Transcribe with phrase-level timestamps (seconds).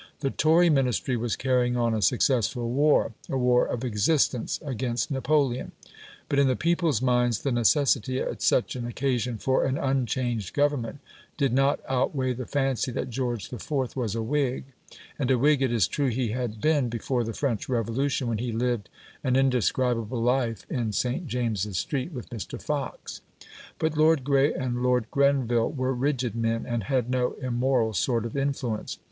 [0.21, 5.73] The Tory Ministry was carrying on a successful war a war of existence against Napoleon;
[6.27, 11.01] but in the people's minds, the necessity at such an occasion for an unchanged Government
[11.37, 13.95] did not outweigh the fancy that George IV.
[13.95, 14.63] was a Whig.
[15.19, 18.51] And a Whig it is true he had been before the French Revolution, when he
[18.51, 18.89] lived
[19.23, 21.27] an indescribable life in St.
[21.27, 22.59] James's Street with Mr.
[22.59, 23.21] Fox.
[23.77, 28.35] But Lord Grey and Lord Grenville were rigid men, and had no immoral sort of
[28.35, 28.97] influence.